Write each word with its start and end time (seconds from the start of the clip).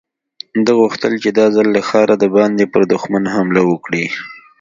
ده 0.65 0.71
غوښتل 0.79 1.13
چې 1.23 1.29
دا 1.37 1.45
ځل 1.55 1.67
له 1.75 1.81
ښاره 1.89 2.15
د 2.17 2.25
باندې 2.35 2.63
پر 2.73 2.81
دښمن 2.93 3.23
حمله 3.35 3.61
وکړي. 3.71 4.05